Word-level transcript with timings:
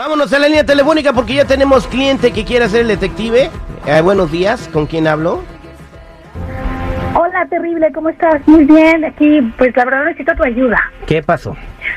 Vámonos 0.00 0.32
a 0.32 0.38
la 0.38 0.46
línea 0.46 0.64
telefónica 0.64 1.12
porque 1.12 1.34
ya 1.34 1.44
tenemos 1.44 1.86
cliente 1.86 2.32
que 2.32 2.46
quiere 2.46 2.66
ser 2.70 2.80
el 2.80 2.88
detective. 2.88 3.50
Eh, 3.86 4.00
buenos 4.00 4.32
días, 4.32 4.66
¿con 4.72 4.86
quién 4.86 5.06
hablo? 5.06 5.42
Hola, 7.14 7.44
terrible, 7.50 7.92
¿cómo 7.92 8.08
estás? 8.08 8.40
Muy 8.48 8.64
bien, 8.64 9.04
aquí, 9.04 9.42
pues 9.58 9.76
la 9.76 9.84
verdad 9.84 10.06
necesito 10.06 10.34
tu 10.36 10.42
ayuda. 10.42 10.80
¿Qué 11.06 11.22
pasó? 11.22 11.54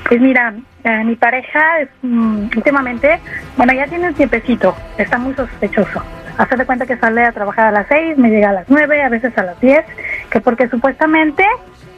Pues 0.10 0.20
mira, 0.20 0.54
eh, 0.84 1.04
mi 1.06 1.16
pareja 1.16 1.80
es, 1.80 1.88
mm, 2.02 2.48
últimamente, 2.58 3.22
bueno, 3.56 3.72
ya 3.72 3.88
tiene 3.88 4.10
un 4.10 4.14
tiempecito, 4.16 4.76
está 4.98 5.18
muy 5.18 5.34
sospechoso. 5.36 6.04
Hacer 6.38 6.58
de 6.58 6.66
cuenta 6.66 6.86
que 6.86 6.98
sale 6.98 7.24
a 7.24 7.32
trabajar 7.32 7.68
a 7.68 7.72
las 7.72 7.88
seis, 7.88 8.18
me 8.18 8.30
llega 8.30 8.50
a 8.50 8.54
las 8.54 8.66
nueve, 8.68 9.02
a 9.02 9.08
veces 9.08 9.32
a 9.38 9.44
las 9.44 9.58
diez, 9.62 9.86
que 10.30 10.42
porque 10.42 10.68
supuestamente, 10.68 11.46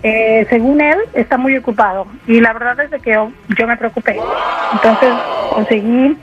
eh, 0.08 0.46
según 0.52 0.82
él, 0.82 1.00
está 1.14 1.36
muy 1.36 1.58
ocupado. 1.58 2.06
Y 2.28 2.40
la 2.40 2.54
verdad 2.54 2.80
es 2.80 2.92
de 2.92 3.00
que 3.00 3.14
yo, 3.14 3.32
yo 3.58 3.66
me 3.66 3.76
preocupé. 3.76 4.16
Entonces 4.74 5.10
conseguí, 5.50 6.16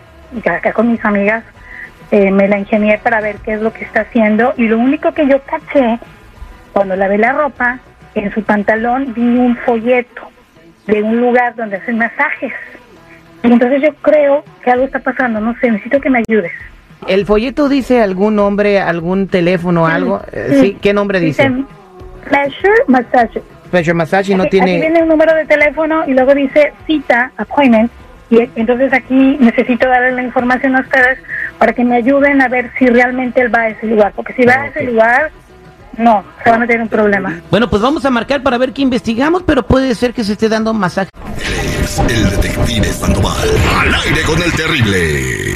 acá 0.48 0.72
con 0.72 0.92
mis 0.92 1.04
amigas, 1.04 1.42
eh, 2.12 2.30
me 2.30 2.46
la 2.46 2.58
ingenié 2.58 2.98
para 2.98 3.20
ver 3.20 3.38
qué 3.38 3.54
es 3.54 3.60
lo 3.60 3.72
que 3.72 3.82
está 3.82 4.02
haciendo. 4.02 4.54
Y 4.56 4.68
lo 4.68 4.78
único 4.78 5.12
que 5.12 5.26
yo 5.26 5.42
caché, 5.42 5.98
cuando 6.72 6.94
lavé 6.94 7.18
la 7.18 7.32
ropa, 7.32 7.80
en 8.14 8.32
su 8.32 8.44
pantalón 8.44 9.14
vi 9.14 9.22
un 9.22 9.56
folleto 9.56 10.28
de 10.86 11.02
un 11.02 11.20
lugar 11.20 11.56
donde 11.56 11.78
hacen 11.78 11.98
masajes. 11.98 12.52
Y 13.42 13.50
entonces 13.50 13.82
yo 13.82 13.92
creo 13.94 14.44
que 14.62 14.70
algo 14.70 14.84
está 14.84 15.00
pasando, 15.00 15.40
no 15.40 15.56
sé, 15.58 15.72
necesito 15.72 16.00
que 16.00 16.08
me 16.08 16.22
ayudes. 16.28 16.52
¿El 17.08 17.26
folleto 17.26 17.68
dice 17.68 18.00
algún 18.00 18.36
nombre, 18.36 18.78
algún 18.78 19.26
teléfono, 19.26 19.88
algo? 19.88 20.20
Eh, 20.30 20.58
sí, 20.60 20.78
¿qué 20.80 20.92
nombre 20.92 21.18
dice? 21.18 21.50
Pleasure 22.28 22.84
Massage. 22.86 23.42
Pleasure 23.72 23.94
Massage 23.94 24.30
y 24.32 24.34
no 24.36 24.44
Aquí- 24.44 24.58
Aquí 24.60 24.66
tiene... 24.66 24.80
viene 24.80 25.02
un 25.02 25.08
número 25.08 25.34
de 25.34 25.46
teléfono 25.46 26.04
y 26.06 26.12
luego 26.12 26.34
dice 26.34 26.72
cita, 26.86 27.32
appointment. 27.36 27.90
Y 28.30 28.48
entonces 28.56 28.92
aquí 28.92 29.36
necesito 29.40 29.88
darle 29.88 30.12
la 30.12 30.22
información 30.22 30.76
a 30.76 30.80
ustedes 30.80 31.18
para 31.58 31.72
que 31.72 31.82
me 31.84 31.96
ayuden 31.96 32.40
a 32.40 32.48
ver 32.48 32.70
si 32.78 32.86
realmente 32.86 33.40
él 33.40 33.54
va 33.54 33.62
a 33.62 33.68
ese 33.70 33.86
lugar. 33.86 34.12
Porque 34.14 34.32
si 34.34 34.44
va 34.44 34.52
a 34.54 34.66
ese 34.68 34.84
lugar, 34.84 35.30
no, 35.98 36.24
se 36.44 36.50
va 36.50 36.56
a 36.56 36.58
meter 36.58 36.80
un 36.80 36.88
problema. 36.88 37.40
Bueno, 37.50 37.68
pues 37.68 37.82
vamos 37.82 38.04
a 38.04 38.10
marcar 38.10 38.42
para 38.42 38.56
ver 38.58 38.72
qué 38.72 38.82
investigamos, 38.82 39.42
pero 39.42 39.66
puede 39.66 39.94
ser 39.94 40.12
que 40.14 40.22
se 40.24 40.32
esté 40.32 40.48
dando 40.48 40.72
masaje. 40.72 41.10
Es 41.82 41.98
el 41.98 42.30
detective 42.30 42.86
Sandoval. 42.86 43.48
Al 43.80 43.94
aire 44.06 44.22
con 44.26 44.42
el 44.42 44.52
terrible. 44.52 45.54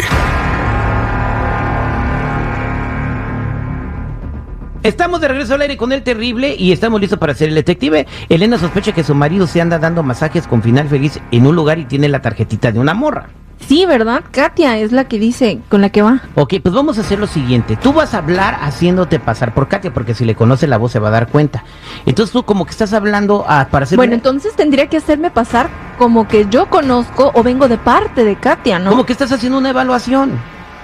Estamos 4.86 5.20
de 5.20 5.26
regreso 5.28 5.54
al 5.54 5.62
aire 5.62 5.76
con 5.76 5.90
el 5.90 6.02
terrible 6.02 6.54
y 6.56 6.70
estamos 6.70 7.00
listos 7.00 7.18
para 7.18 7.34
ser 7.34 7.48
el 7.48 7.56
detective. 7.56 8.06
Elena 8.28 8.56
sospecha 8.56 8.92
que 8.92 9.02
su 9.02 9.14
marido 9.16 9.46
se 9.48 9.60
anda 9.60 9.78
dando 9.80 10.02
masajes 10.04 10.46
con 10.46 10.62
final 10.62 10.88
feliz 10.88 11.18
en 11.32 11.44
un 11.46 11.56
lugar 11.56 11.78
y 11.80 11.86
tiene 11.86 12.08
la 12.08 12.22
tarjetita 12.22 12.70
de 12.70 12.78
una 12.78 12.94
morra. 12.94 13.26
Sí, 13.66 13.84
¿verdad? 13.84 14.22
Katia 14.30 14.78
es 14.78 14.92
la 14.92 15.04
que 15.08 15.18
dice 15.18 15.58
con 15.70 15.80
la 15.80 15.88
que 15.88 16.02
va. 16.02 16.20
Ok, 16.36 16.54
pues 16.62 16.72
vamos 16.72 16.98
a 16.98 17.00
hacer 17.00 17.18
lo 17.18 17.26
siguiente. 17.26 17.74
Tú 17.76 17.92
vas 17.92 18.14
a 18.14 18.18
hablar 18.18 18.58
haciéndote 18.60 19.18
pasar 19.18 19.54
por 19.54 19.66
Katia, 19.66 19.92
porque 19.92 20.14
si 20.14 20.24
le 20.24 20.34
conoce 20.36 20.66
la 20.68 20.76
voz 20.76 20.92
se 20.92 20.98
va 21.00 21.08
a 21.08 21.10
dar 21.10 21.28
cuenta. 21.28 21.64
Entonces 22.04 22.32
tú 22.32 22.44
como 22.44 22.64
que 22.64 22.70
estás 22.70 22.92
hablando 22.92 23.44
a, 23.48 23.66
para 23.68 23.84
hacer... 23.84 23.96
Bueno, 23.96 24.10
una- 24.10 24.16
entonces 24.18 24.54
tendría 24.54 24.86
que 24.88 24.98
hacerme 24.98 25.30
pasar 25.32 25.68
como 25.98 26.28
que 26.28 26.46
yo 26.48 26.66
conozco 26.66 27.32
o 27.34 27.42
vengo 27.42 27.66
de 27.66 27.78
parte 27.78 28.22
de 28.24 28.36
Katia, 28.36 28.78
¿no? 28.78 28.90
Como 28.90 29.04
que 29.06 29.12
estás 29.14 29.32
haciendo 29.32 29.58
una 29.58 29.70
evaluación 29.70 30.32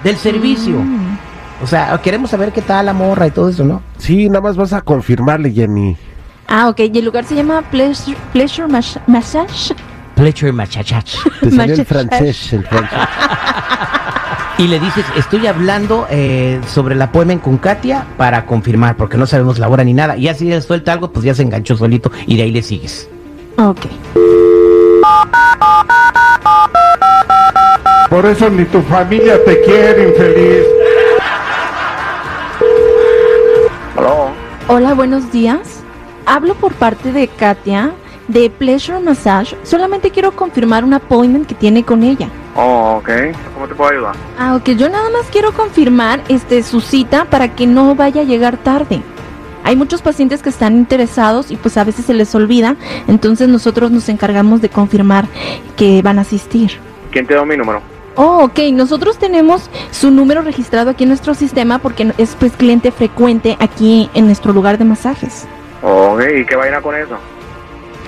del 0.03 0.17
servicio. 0.17 0.79
Mm. 0.79 1.02
O 1.61 1.67
sea, 1.67 1.97
queremos 2.01 2.29
saber 2.29 2.51
qué 2.51 2.61
tal 2.61 2.85
la 2.87 2.93
morra 2.93 3.27
y 3.27 3.31
todo 3.31 3.49
eso, 3.49 3.63
¿no? 3.63 3.81
Sí, 3.97 4.27
nada 4.27 4.41
más 4.41 4.55
vas 4.57 4.73
a 4.73 4.81
confirmarle, 4.81 5.51
Jenny. 5.51 5.95
Ah, 6.47 6.67
ok. 6.69 6.79
Y 6.93 6.97
el 6.97 7.05
lugar 7.05 7.23
se 7.25 7.35
llama 7.35 7.61
Pleasure, 7.71 8.17
pleasure 8.33 8.67
Mas- 8.67 8.99
Massage. 9.07 9.73
Pleasure 10.15 10.51
machachach. 10.51 11.15
Te 11.39 11.51
salió 11.51 11.75
el 11.75 11.85
francés, 11.85 12.53
el 12.53 12.63
francés. 12.65 12.99
Y 14.59 14.67
le 14.67 14.79
dices, 14.79 15.03
estoy 15.17 15.47
hablando 15.47 16.05
eh, 16.11 16.61
sobre 16.67 16.93
la 16.93 17.11
poemen 17.11 17.39
con 17.39 17.57
Katia 17.57 18.05
para 18.17 18.45
confirmar, 18.45 18.95
porque 18.97 19.17
no 19.17 19.25
sabemos 19.25 19.57
la 19.57 19.67
hora 19.67 19.83
ni 19.83 19.95
nada. 19.95 20.15
Y 20.15 20.27
así 20.27 20.51
él 20.51 20.61
suelta 20.61 20.93
algo, 20.93 21.11
pues 21.11 21.25
ya 21.25 21.33
se 21.33 21.41
enganchó 21.41 21.75
solito 21.75 22.11
y 22.27 22.37
de 22.37 22.43
ahí 22.43 22.51
le 22.51 22.61
sigues. 22.61 23.09
Ok. 23.57 23.87
Por 28.11 28.25
eso 28.27 28.47
ni 28.51 28.65
tu 28.65 28.81
familia 28.83 29.43
te 29.43 29.59
quiere, 29.61 30.09
infeliz. 30.09 30.65
Hola, 34.69 34.93
buenos 34.93 35.29
días. 35.29 35.83
Hablo 36.25 36.55
por 36.55 36.73
parte 36.73 37.11
de 37.11 37.27
Katia 37.27 37.91
de 38.29 38.49
Pleasure 38.49 39.01
Massage. 39.01 39.57
Solamente 39.63 40.09
quiero 40.09 40.31
confirmar 40.31 40.85
un 40.85 40.93
appointment 40.93 41.45
que 41.45 41.53
tiene 41.53 41.83
con 41.83 42.01
ella. 42.01 42.29
Oh, 42.55 42.95
ok. 42.99 43.09
¿Cómo 43.53 43.67
te 43.67 43.75
puedo 43.75 43.91
ayudar? 43.91 44.15
Ah, 44.39 44.55
ok. 44.55 44.69
Yo 44.69 44.87
nada 44.87 45.09
más 45.09 45.27
quiero 45.29 45.51
confirmar 45.51 46.23
este 46.29 46.63
su 46.63 46.79
cita 46.79 47.25
para 47.25 47.53
que 47.55 47.67
no 47.67 47.93
vaya 47.93 48.21
a 48.21 48.23
llegar 48.23 48.55
tarde. 48.55 49.01
Hay 49.65 49.75
muchos 49.75 50.01
pacientes 50.01 50.41
que 50.41 50.49
están 50.49 50.77
interesados 50.77 51.51
y 51.51 51.57
pues 51.57 51.75
a 51.75 51.83
veces 51.83 52.05
se 52.05 52.13
les 52.13 52.33
olvida, 52.33 52.75
entonces 53.07 53.47
nosotros 53.47 53.91
nos 53.91 54.09
encargamos 54.09 54.61
de 54.61 54.69
confirmar 54.69 55.25
que 55.75 56.01
van 56.01 56.19
a 56.19 56.21
asistir. 56.21 56.79
¿Quién 57.11 57.27
te 57.27 57.33
dio 57.33 57.45
mi 57.45 57.55
número? 57.55 57.81
Oh, 58.15 58.43
ok. 58.43 58.59
Nosotros 58.73 59.17
tenemos 59.17 59.69
su 59.91 60.11
número 60.11 60.41
registrado 60.41 60.91
aquí 60.91 61.03
en 61.03 61.09
nuestro 61.09 61.33
sistema 61.33 61.79
porque 61.79 62.13
es 62.17 62.35
pues 62.39 62.53
cliente 62.53 62.91
frecuente 62.91 63.57
aquí 63.59 64.09
en 64.13 64.25
nuestro 64.25 64.53
lugar 64.53 64.77
de 64.77 64.85
masajes. 64.85 65.47
Ok, 65.81 66.21
¿y 66.37 66.45
qué 66.45 66.55
vaina 66.55 66.81
con 66.81 66.95
eso? 66.95 67.17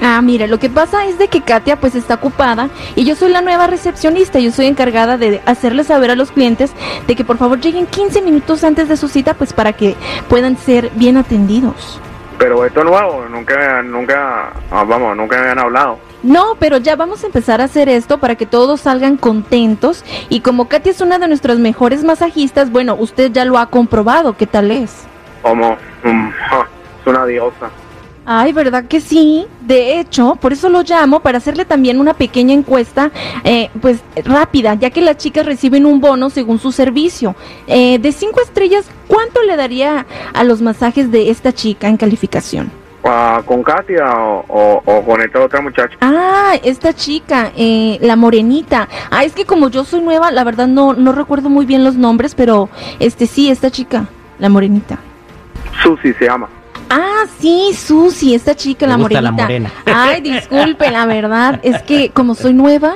Ah, 0.02 0.22
mira, 0.22 0.46
lo 0.48 0.60
que 0.60 0.70
pasa 0.70 1.06
es 1.06 1.18
de 1.18 1.30
que 1.30 1.42
Katia 1.42 1.78
pues 1.78 1.96
está 1.96 2.16
ocupada 2.16 2.70
y 2.96 3.06
yo 3.06 3.16
soy 3.16 3.32
la 3.32 3.42
nueva 3.42 3.68
recepcionista. 3.68 4.40
Yo 4.40 4.52
soy 4.52 4.68
encargada 4.68 5.18
de 5.18 5.42
hacerle 5.46 5.84
saber 5.84 6.12
a 6.12 6.16
los 6.16 6.32
clientes 6.32 6.74
de 7.08 7.16
que 7.16 7.24
por 7.24 7.38
favor 7.38 7.60
lleguen 7.60 7.88
15 7.88 8.22
minutos 8.22 8.64
antes 8.64 8.90
de 8.90 8.98
su 8.98 9.08
cita 9.08 9.34
pues 9.34 9.54
para 9.54 9.74
que 9.74 9.96
puedan 10.28 10.58
ser 10.58 10.92
bien 10.96 11.18
atendidos. 11.18 12.00
Pero 12.38 12.66
esto 12.66 12.82
es 12.82 12.86
nuevo, 12.86 13.26
nunca, 13.30 13.82
nunca, 13.82 14.52
ah, 14.70 14.84
vamos, 14.84 15.16
nunca 15.16 15.38
me 15.38 15.44
habían 15.44 15.60
hablado. 15.60 15.98
No, 16.26 16.56
pero 16.58 16.78
ya 16.80 16.96
vamos 16.96 17.24
a 17.24 17.28
empezar 17.28 17.62
a 17.62 17.66
hacer 17.66 17.88
esto 17.88 18.18
para 18.18 18.34
que 18.34 18.48
todos 18.48 18.82
salgan 18.82 19.16
contentos 19.16 20.04
y 20.28 20.40
como 20.40 20.68
Katia 20.68 20.92
es 20.92 21.00
una 21.00 21.20
de 21.20 21.28
nuestras 21.28 21.60
mejores 21.60 22.04
masajistas, 22.04 22.72
bueno, 22.72 22.96
usted 23.00 23.32
ya 23.32 23.46
lo 23.46 23.60
ha 23.60 23.68
comprobado, 23.68 24.36
¿qué 24.36 24.48
tal 24.48 24.72
es? 24.72 25.04
Como, 25.44 25.78
mm, 26.04 26.28
es 27.00 27.06
una 27.06 27.28
diosa. 27.28 27.70
Ay, 28.26 28.54
¿verdad 28.54 28.86
que 28.86 29.02
sí? 29.02 29.46
De 29.62 30.00
hecho, 30.00 30.36
por 30.38 30.52
eso 30.52 30.68
lo 30.68 30.82
llamo, 30.82 31.20
para 31.20 31.38
hacerle 31.38 31.64
también 31.64 32.00
una 32.00 32.16
pequeña 32.16 32.56
encuesta, 32.56 33.12
eh, 33.44 33.70
pues 33.80 34.00
rápida, 34.24 34.74
ya 34.74 34.90
que 34.90 35.02
las 35.02 35.18
chicas 35.18 35.46
reciben 35.46 35.86
un 35.86 36.02
bono 36.02 36.32
según 36.32 36.58
su 36.58 36.72
servicio. 36.72 37.36
Eh, 37.68 38.00
de 38.00 38.12
cinco 38.12 38.42
estrellas, 38.42 38.90
¿cuánto 39.08 39.44
le 39.44 39.56
daría 39.56 40.08
a 40.34 40.44
los 40.44 40.64
masajes 40.64 41.12
de 41.12 41.30
esta 41.30 41.54
chica 41.54 41.88
en 41.88 41.98
calificación? 41.98 42.72
Ah, 43.08 43.42
¿Con 43.46 43.62
Katia 43.62 44.04
o, 44.18 44.44
o- 44.48 44.82
o 44.84 45.06
con 45.06 45.22
esta 45.22 45.40
otra 45.44 45.62
muchacha? 45.62 45.96
Ah, 46.02 46.54
esta 46.64 46.92
chica, 46.94 47.52
eh, 47.56 48.00
la 48.02 48.16
morenita. 48.16 48.88
Ah, 49.12 49.24
es 49.24 49.34
que 49.34 49.46
como 49.46 49.70
yo 49.70 49.84
soy 49.84 50.02
nueva, 50.02 50.32
la 50.32 50.44
verdad 50.44 50.68
no, 50.68 50.94
no 50.94 51.12
recuerdo 51.12 51.50
muy 51.50 51.66
bien 51.68 51.84
los 51.84 51.96
nombres, 51.96 52.34
pero 52.34 52.68
este 53.00 53.28
sí, 53.28 53.50
esta 53.52 53.70
chica, 53.70 54.06
la 54.40 54.50
morenita. 54.50 54.98
Susi 55.84 56.14
se 56.14 56.26
llama. 56.26 56.50
Ah, 56.90 57.26
sí, 57.40 57.72
Susi, 57.76 58.34
esta 58.34 58.56
chica, 58.56 58.86
Me 58.88 58.94
la 58.94 58.98
gusta 58.98 59.22
la 59.22 59.32
morenita. 59.32 59.70
morena. 59.86 60.02
Ay, 60.12 60.22
disculpe, 60.22 60.90
la 60.92 61.06
verdad, 61.06 61.60
es 61.64 61.82
que 61.84 62.10
como 62.10 62.34
soy 62.36 62.54
nueva, 62.54 62.96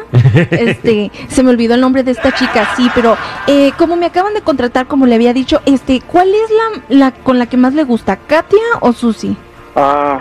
este, 0.50 1.12
se 1.28 1.44
me 1.44 1.50
olvidó 1.51 1.75
el 1.75 1.81
nombre 1.81 2.04
de 2.04 2.12
esta 2.12 2.31
chica, 2.34 2.69
sí, 2.75 2.89
pero 2.95 3.16
eh, 3.48 3.72
como 3.78 3.95
me 3.95 4.06
acaban 4.07 4.34
de 4.34 4.42
contratar, 4.42 4.88
como 4.88 5.06
le 5.06 5.16
había 5.16 5.34
dicho, 5.34 5.62
este, 5.66 6.01
¿cuál 6.01 6.30
es 6.30 6.50
la, 6.89 6.98
la 6.98 7.12
con 7.12 7.38
la 7.39 7.45
que 7.48 7.57
más 7.57 7.74
le 7.75 7.84
gusta, 7.84 8.16
Katia 8.18 8.60
o 8.81 8.92
Susi? 8.94 9.36
Ah, 9.75 10.19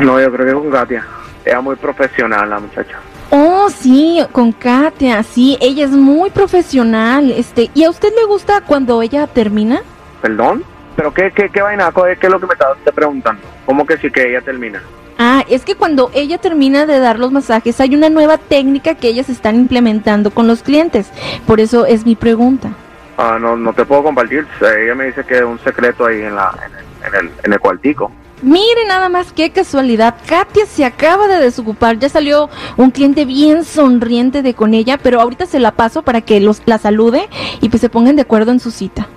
no, 0.00 0.20
yo 0.20 0.32
creo 0.32 0.46
que 0.46 0.52
con 0.52 0.70
Katia. 0.70 1.04
Ella 1.44 1.58
es 1.58 1.64
muy 1.64 1.76
profesional, 1.76 2.50
la 2.50 2.58
muchacha. 2.58 2.98
Oh, 3.30 3.68
sí, 3.68 4.20
con 4.32 4.52
Katia, 4.52 5.22
sí, 5.22 5.58
ella 5.60 5.84
es 5.84 5.90
muy 5.90 6.30
profesional, 6.30 7.30
este, 7.30 7.70
¿y 7.74 7.84
a 7.84 7.90
usted 7.90 8.08
le 8.14 8.24
gusta 8.24 8.62
cuando 8.62 9.02
ella 9.02 9.26
termina? 9.26 9.82
¿Perdón? 10.22 10.64
¿Pero 10.96 11.12
qué, 11.12 11.30
qué, 11.30 11.50
qué 11.50 11.60
vaina? 11.60 11.92
¿Qué 11.92 12.26
es 12.26 12.30
lo 12.30 12.40
que 12.40 12.46
me 12.46 12.54
estás 12.54 12.76
te 12.84 12.90
preguntando? 12.90 13.42
¿Cómo 13.66 13.86
que 13.86 13.98
sí 13.98 14.10
que 14.10 14.30
ella 14.30 14.40
termina? 14.40 14.82
Ah, 15.18 15.44
es 15.48 15.64
que 15.64 15.74
cuando 15.74 16.10
ella 16.14 16.38
termina 16.38 16.86
de 16.86 17.00
dar 17.00 17.18
los 17.18 17.30
masajes 17.30 17.80
hay 17.80 17.94
una 17.94 18.08
nueva 18.08 18.38
técnica 18.38 18.94
que 18.94 19.08
ellas 19.08 19.28
están 19.28 19.56
implementando 19.56 20.30
con 20.30 20.46
los 20.46 20.62
clientes. 20.62 21.10
Por 21.46 21.60
eso 21.60 21.86
es 21.86 22.06
mi 22.06 22.16
pregunta. 22.16 22.70
Ah, 23.16 23.36
no, 23.40 23.56
no 23.56 23.72
te 23.72 23.84
puedo 23.84 24.04
compartir. 24.04 24.46
Ella 24.60 24.94
me 24.94 25.06
dice 25.06 25.24
que 25.24 25.36
es 25.36 25.42
un 25.42 25.58
secreto 25.60 26.06
ahí 26.06 26.22
en, 26.22 26.34
la, 26.34 26.52
en, 26.64 26.74
el, 26.74 26.84
en, 27.06 27.26
el, 27.26 27.32
en 27.44 27.52
el 27.52 27.60
cuartico. 27.60 28.10
Mire 28.42 28.86
nada 28.86 29.08
más 29.08 29.32
qué 29.32 29.50
casualidad. 29.50 30.14
Katia 30.26 30.66
se 30.66 30.84
acaba 30.84 31.26
de 31.26 31.38
desocupar. 31.38 31.98
Ya 31.98 32.08
salió 32.08 32.48
un 32.76 32.90
cliente 32.90 33.24
bien 33.24 33.64
sonriente 33.64 34.42
de 34.42 34.54
con 34.54 34.74
ella, 34.74 34.98
pero 35.02 35.20
ahorita 35.20 35.46
se 35.46 35.58
la 35.58 35.72
paso 35.72 36.02
para 36.02 36.20
que 36.20 36.40
los, 36.40 36.62
la 36.66 36.78
salude 36.78 37.28
y 37.60 37.68
pues 37.68 37.80
se 37.80 37.88
pongan 37.88 38.16
de 38.16 38.22
acuerdo 38.22 38.52
en 38.52 38.60
su 38.60 38.70
cita. 38.70 39.08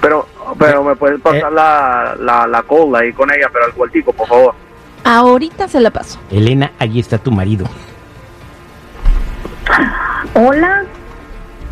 Pero, 0.00 0.26
pero 0.58 0.82
me 0.82 0.96
puedes 0.96 1.20
pasar 1.20 1.52
la, 1.52 2.16
la, 2.18 2.46
la 2.46 2.62
cola 2.62 3.00
ahí 3.00 3.12
con 3.12 3.30
ella, 3.32 3.48
pero 3.52 3.66
al 3.66 3.72
cuartico, 3.72 4.12
por 4.12 4.26
favor. 4.26 4.54
Ahorita 5.04 5.68
se 5.68 5.80
la 5.80 5.90
paso. 5.90 6.18
Elena, 6.30 6.72
allí 6.78 6.98
está 6.98 7.18
tu 7.18 7.30
marido. 7.30 7.66
Hola, 10.34 10.84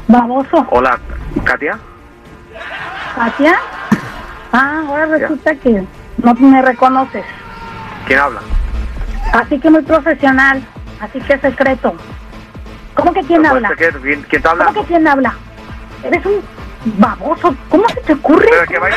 Baboso. 0.06 0.66
Hola, 0.70 0.98
Katia. 1.44 1.78
¿Katia? 3.16 3.56
Ah, 4.52 4.84
ahora 4.88 5.06
resulta 5.06 5.54
que 5.56 5.84
no 6.18 6.34
me 6.34 6.62
reconoces. 6.62 7.24
¿Quién 8.06 8.18
habla? 8.18 8.40
Así 9.32 9.58
que 9.58 9.70
muy 9.70 9.82
profesional. 9.82 10.62
Así 11.00 11.20
que 11.20 11.38
secreto. 11.38 11.94
¿Cómo 12.94 13.12
que 13.12 13.20
quién 13.20 13.42
¿Cuál 13.42 13.56
habla? 13.56 13.68
secreto? 13.70 13.98
¿Quién, 14.00 14.22
quién 14.22 14.42
está 14.42 14.56
¿Cómo 14.56 14.72
que 14.72 14.86
quién 14.88 15.06
habla? 15.06 15.34
Eres 16.02 16.24
un 16.24 16.42
baboso. 16.98 17.54
¿Cómo 17.68 17.88
se 17.88 18.00
te 18.00 18.12
ocurre? 18.14 18.46
Pero 18.50 18.66
que 18.66 18.78
vaya. 18.78 18.96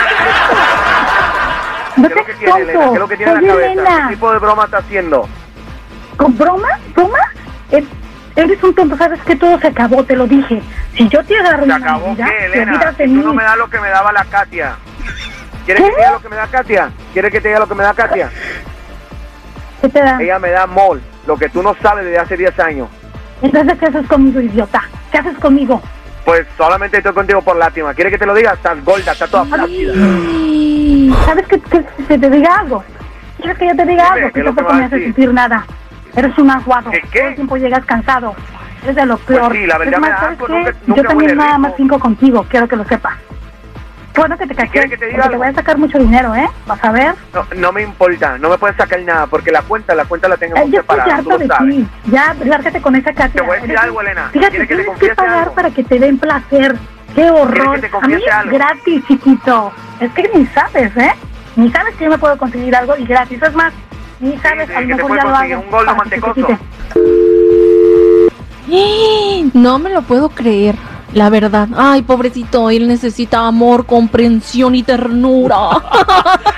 No 1.97 2.07
¿Qué 2.07 2.13
es 2.13 2.19
lo 2.19 2.25
que 2.25 2.33
te? 2.33 2.45
¿Qué 2.45 2.93
es 2.93 2.99
lo 2.99 3.07
que 3.07 3.17
tiene 3.17 3.31
en 3.31 3.37
Soy 3.39 3.47
la 3.47 3.53
cabeza? 3.53 3.71
Elena. 3.71 4.07
¿Qué 4.07 4.13
tipo 4.13 4.31
de 4.31 4.39
broma 4.39 4.65
está 4.65 4.77
haciendo? 4.77 5.27
¿Con 6.15 6.37
broma? 6.37 6.67
¿Broma? 6.95 7.17
Eres 8.35 8.63
un 8.63 8.73
tonto, 8.73 8.95
sabes 8.95 9.19
que 9.23 9.35
todo 9.35 9.59
se 9.59 9.67
acabó, 9.67 10.01
te 10.05 10.15
lo 10.15 10.25
dije. 10.25 10.61
Si 10.95 11.09
yo 11.09 11.21
te 11.25 11.37
agarro 11.37 11.65
¿Se 11.65 11.73
acabó 11.73 12.15
qué, 12.15 12.45
Elena? 12.45 12.93
Tú 12.95 13.05
no 13.07 13.33
me 13.33 13.43
das 13.43 13.57
lo 13.57 13.69
que 13.69 13.79
me 13.81 13.89
daba 13.89 14.13
la 14.13 14.23
Katia. 14.23 14.75
¿Quieres 15.65 15.83
¿Qué? 15.83 15.89
que 15.89 16.01
te 16.01 16.11
lo 16.11 16.21
que 16.21 16.29
me 16.29 16.35
da 16.37 16.47
Katia? 16.47 16.89
¿Quieres 17.13 17.31
que 17.31 17.41
te 17.41 17.47
diga 17.49 17.59
lo 17.59 17.67
que 17.67 17.75
me 17.75 17.83
da 17.83 17.93
Katia? 17.93 18.29
¿Qué 19.81 19.89
te 19.89 19.99
da? 20.01 20.21
Ella 20.21 20.39
me 20.39 20.49
da 20.51 20.67
mol, 20.67 21.01
lo 21.25 21.37
que 21.37 21.49
tú 21.49 21.63
no 21.63 21.75
sabes 21.81 22.05
desde 22.05 22.19
hace 22.19 22.37
10 22.37 22.59
años. 22.59 22.89
Entonces, 23.41 23.77
¿qué 23.79 23.85
haces 23.85 24.07
conmigo, 24.07 24.41
idiota? 24.41 24.81
¿Qué 25.11 25.17
haces 25.17 25.37
conmigo? 25.37 25.81
Pues 26.25 26.45
solamente 26.57 26.97
estoy 26.97 27.13
contigo 27.13 27.41
por 27.41 27.55
lástima. 27.55 27.93
¿Quieres 27.93 28.11
que 28.11 28.19
te 28.19 28.25
lo 28.25 28.35
diga? 28.35 28.53
Estás 28.53 28.83
gorda, 28.83 29.13
estás 29.13 29.29
toda 29.29 29.45
flácida. 29.45 29.93
Ay. 29.95 31.15
¿Sabes 31.25 31.47
que, 31.47 31.59
que, 31.61 31.85
que 32.07 32.17
te 32.17 32.29
diga 32.29 32.59
algo? 32.59 32.83
¿Quieres 33.37 33.57
que 33.57 33.67
yo 33.67 33.75
te 33.75 33.85
diga 33.85 34.03
Dime, 34.03 34.15
algo? 34.17 34.27
¿qué 34.27 34.39
Que 34.39 34.43
tampoco 34.45 34.73
me 34.73 34.85
hace 34.85 34.99
sentir 34.99 35.33
nada. 35.33 35.65
Eres 36.15 36.37
un 36.37 36.51
aguado. 36.51 36.91
¿Qué, 36.91 37.01
qué? 37.11 37.19
Todo 37.19 37.29
el 37.29 37.35
tiempo 37.35 37.57
llegas 37.57 37.85
cansado. 37.85 38.35
Eres 38.83 38.95
de 38.95 39.05
lo 39.05 39.17
peor. 39.17 39.51
sí, 39.53 39.65
la 39.65 39.77
verdad 39.77 39.93
es 39.93 39.99
me 40.49 40.63
da 40.63 40.73
yo 40.95 41.03
también 41.03 41.37
nada 41.37 41.49
rico. 41.51 41.59
más 41.59 41.73
cinco 41.77 41.99
contigo, 41.99 42.45
quiero 42.49 42.67
que 42.67 42.75
lo 42.75 42.85
sepas. 42.85 43.13
Qué 44.19 44.23
bueno 44.23 44.37
que 44.37 44.47
te 44.47 44.55
caché, 44.55 44.89
que 44.89 44.97
te 44.97 45.05
diga 45.05 45.29
te 45.29 45.37
voy 45.37 45.47
a 45.47 45.53
sacar 45.53 45.77
mucho 45.77 45.97
dinero, 45.97 46.35
¿eh? 46.35 46.45
Vas 46.67 46.83
a 46.83 46.91
ver. 46.91 47.15
No, 47.33 47.45
no 47.55 47.71
me 47.71 47.83
importa, 47.83 48.37
no 48.37 48.49
me 48.49 48.57
puedes 48.57 48.75
sacar 48.75 49.01
nada, 49.03 49.27
porque 49.27 49.49
la 49.49 49.61
cuenta, 49.61 49.95
la 49.95 50.03
cuenta 50.03 50.27
la 50.27 50.35
Eh, 50.35 50.39
yo 50.49 50.57
estoy 50.57 50.71
separada, 50.75 51.23
tú 51.23 51.29
lo 51.29 51.37
de 51.37 51.47
sabes. 51.47 51.73
ti. 51.75 51.87
Ya, 52.07 52.35
lárgate 52.43 52.81
con 52.81 52.95
esa 52.97 53.13
Katia. 53.13 53.29
Te 53.29 53.41
voy 53.47 53.57
a 53.57 53.61
decir 53.61 53.77
algo, 53.77 54.01
Elena. 54.01 54.29
Fíjate, 54.33 54.49
¿Quieres 54.51 54.67
que 54.67 54.75
te 54.75 54.77
tienes 54.83 54.83
que 54.83 54.87
confiese 54.91 55.15
pagar 55.15 55.37
algo? 55.43 55.55
para 55.55 55.69
que 55.71 55.83
te 55.85 55.99
den 55.99 56.17
placer. 56.17 56.75
Qué 57.15 57.29
horror. 57.31 57.79
que 57.79 57.87
te 57.87 57.97
a 57.97 58.07
mí 58.07 58.13
es 58.15 58.31
algo? 58.33 58.57
gratis, 58.57 59.03
chiquito. 59.07 59.71
Es 60.01 60.11
que 60.11 60.29
ni 60.35 60.45
sabes, 60.47 60.97
¿eh? 60.97 61.13
Ni 61.55 61.71
sabes 61.71 61.95
que 61.95 62.03
yo 62.03 62.09
me 62.09 62.17
puedo 62.17 62.37
conseguir 62.37 62.75
algo 62.75 62.97
y 62.97 63.05
gratis. 63.05 63.41
Es 63.41 63.53
más, 63.55 63.71
ni 64.19 64.37
sabes, 64.39 64.67
sí, 64.67 64.73
a 64.75 64.81
lo 64.81 64.87
que 64.87 64.95
te 64.95 65.01
mejor 65.01 65.17
ya 65.17 65.23
lo 65.23 65.35
hago. 65.35 65.59
un 65.61 65.71
que 65.71 65.85
te 65.85 65.93
mantecoso. 65.95 66.59
No 69.53 69.79
me 69.79 69.89
lo 69.89 70.01
puedo 70.03 70.29
creer, 70.29 70.75
la 71.13 71.29
verdad. 71.29 71.67
Ay, 71.75 72.01
pobrecito, 72.01 72.69
él 72.69 72.87
necesita 72.87 73.47
amor, 73.47 73.85
comprensión 73.85 74.75
y 74.75 74.83
ternura. 74.83 75.55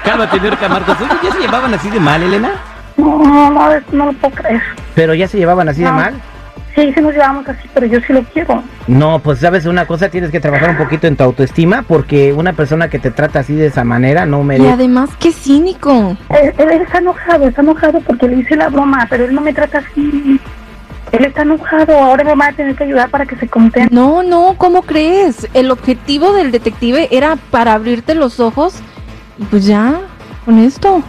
Cálmate, 0.04 0.40
Niurka 0.40 0.68
Marcos. 0.70 0.98
¿ya 1.24 1.32
se 1.32 1.40
llevaban 1.40 1.74
así 1.74 1.90
de 1.90 2.00
mal, 2.00 2.22
Elena? 2.24 2.52
No, 2.98 3.18
no, 3.20 3.50
no, 3.52 3.70
no 3.92 4.06
lo 4.08 4.14
puedo 4.14 4.34
creer. 4.36 4.62
¿Pero 4.96 5.14
ya 5.14 5.28
se 5.28 5.38
llevaban 5.38 5.70
así 5.70 5.84
de 5.84 5.92
mal? 5.92 6.14
Sí, 6.76 6.94
sí 6.94 7.02
nos 7.02 7.14
llevamos 7.14 7.48
así, 7.50 7.68
pero 7.74 7.86
yo 7.86 8.00
sí 8.08 8.14
lo 8.14 8.24
quiero. 8.24 8.64
No, 8.88 9.20
pues 9.20 9.40
sabes 9.40 9.66
una 9.66 9.86
cosa, 9.86 10.08
tienes 10.10 10.32
que 10.32 10.40
trabajar 10.40 10.70
un 10.70 10.78
poquito 10.78 11.06
en 11.06 11.18
tu 11.18 11.24
autoestima 11.24 11.82
porque 11.86 12.32
una 12.32 12.54
persona 12.54 12.88
que 12.90 12.98
te 12.98 13.12
trata 13.12 13.40
así 13.40 13.56
de 13.56 13.66
esa 13.68 13.84
manera 13.84 14.26
no 14.26 14.42
y 14.42 14.46
merece. 14.46 14.72
además, 14.72 15.10
qué 15.20 15.34
cínico. 15.34 16.16
Él, 16.30 16.54
él 16.58 16.70
está 16.82 17.00
enojado, 17.00 17.48
está 17.48 17.62
enojado 17.62 18.00
porque 18.02 18.28
le 18.30 18.38
hice 18.38 18.56
la 18.56 18.70
broma, 18.70 19.06
pero 19.10 19.26
él 19.26 19.34
no 19.36 19.42
me 19.42 19.52
trata 19.54 19.80
así. 19.80 20.40
Él 21.12 21.26
está 21.26 21.42
enojado, 21.42 21.98
ahora 21.98 22.24
me 22.24 22.36
va 22.36 22.48
a 22.48 22.54
tener 22.54 22.76
que 22.76 22.86
ayudar 22.86 23.10
para 23.10 23.26
que 23.26 23.36
se 23.36 23.48
contente. 23.48 23.94
No, 23.94 24.24
no, 24.24 24.56
¿cómo 24.58 24.82
crees? 24.84 25.48
El 25.54 25.70
objetivo 25.72 26.32
del 26.34 26.52
detective 26.52 27.10
era 27.12 27.36
para 27.50 27.74
abrirte 27.74 28.16
los 28.16 28.40
ojos 28.40 28.76
y 29.38 29.44
pues 29.44 29.66
ya, 29.66 30.00
con 30.46 30.58
esto. 30.58 31.04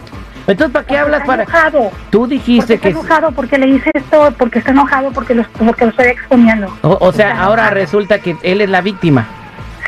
Entonces, 0.45 0.73
¿para 0.73 0.85
qué 0.85 0.97
hablas 0.97 1.21
está 1.21 1.27
para...? 1.27 1.43
enojado. 1.43 1.91
Tú 2.09 2.19
Porque 2.19 2.33
dijiste 2.35 2.73
está 2.73 2.83
que... 2.83 2.89
enojado 2.89 3.31
porque 3.31 3.57
le 3.57 3.69
hice 3.69 3.91
esto, 3.93 4.33
porque 4.37 4.59
está 4.59 4.71
enojado 4.71 5.11
porque 5.11 5.35
lo, 5.35 5.43
porque 5.65 5.85
lo 5.85 5.91
estoy 5.91 6.07
exponiendo. 6.07 6.67
O, 6.81 6.97
o 6.99 7.11
sea, 7.13 7.29
Está 7.29 7.43
ahora 7.43 7.61
enojado. 7.61 7.75
resulta 7.79 8.19
que 8.19 8.35
él 8.43 8.59
es 8.59 8.69
la 8.69 8.81
víctima. 8.81 9.25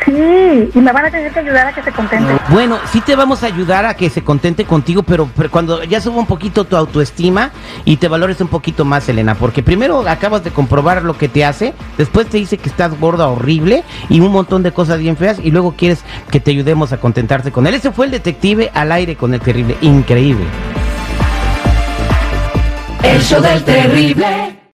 Sí, 0.06 0.70
y 0.74 0.80
me 0.80 0.92
van 0.92 1.08
a 1.08 1.12
tener 1.12 1.32
que 1.32 1.40
ayudar 1.40 1.68
a 1.68 1.74
que 1.74 1.82
se 1.82 1.92
contente. 1.92 2.32
Bueno, 2.50 2.78
sí 2.92 3.02
te 3.02 3.16
vamos 3.16 3.42
a 3.42 3.48
ayudar 3.48 3.86
a 3.86 3.96
que 3.96 4.12
se 4.12 4.24
contente 4.24 4.64
contigo, 4.64 5.02
pero, 5.02 5.28
pero 5.36 5.50
cuando 5.50 5.84
ya 5.84 6.00
suba 6.00 6.18
un 6.18 6.28
poquito 6.28 6.64
tu 6.66 6.76
autoestima 6.76 7.50
y 7.86 7.98
te 7.98 8.08
valores 8.08 8.40
un 8.40 8.48
poquito 8.48 8.86
más, 8.86 9.10
Elena, 9.10 9.34
porque 9.34 9.64
primero 9.64 10.08
acabas 10.08 10.44
de 10.44 10.52
comprobar 10.52 11.04
lo 11.04 11.18
que 11.18 11.28
te 11.28 11.44
hace, 11.44 11.74
después 11.98 12.28
te 12.28 12.38
dice 12.38 12.60
que 12.60 12.70
estás 12.70 13.00
gorda, 13.00 13.28
horrible 13.28 13.84
y 14.08 14.20
un 14.20 14.32
montón 14.32 14.62
de 14.62 14.72
cosas 14.72 15.00
bien 15.00 15.18
feas 15.18 15.40
y 15.42 15.50
luego 15.50 15.74
quieres 15.76 16.04
que 16.30 16.40
te 16.40 16.52
ayudemos 16.52 16.94
a 16.94 16.98
contentarte 16.98 17.52
con 17.52 17.66
él. 17.66 17.74
Ese 17.74 17.92
fue 17.92 18.06
el 18.06 18.12
detective 18.12 18.70
al 18.76 18.92
aire 18.92 19.16
con 19.16 19.34
el 19.34 19.42
terrible, 19.42 19.76
increíble. 19.82 20.46
El 23.02 23.22
show 23.22 23.42
del 23.42 23.64
terrible. 23.64 24.56